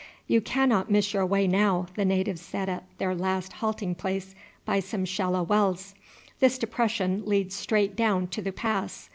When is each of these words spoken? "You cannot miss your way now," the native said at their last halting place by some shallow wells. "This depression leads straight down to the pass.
"You 0.25 0.41
cannot 0.41 0.89
miss 0.89 1.13
your 1.13 1.27
way 1.27 1.45
now," 1.47 1.85
the 1.95 2.05
native 2.05 2.39
said 2.39 2.67
at 2.69 2.85
their 2.97 3.13
last 3.13 3.53
halting 3.53 3.93
place 3.93 4.33
by 4.65 4.79
some 4.79 5.05
shallow 5.05 5.43
wells. 5.43 5.93
"This 6.39 6.57
depression 6.57 7.21
leads 7.27 7.53
straight 7.53 7.95
down 7.95 8.25
to 8.29 8.41
the 8.41 8.51
pass. 8.51 9.09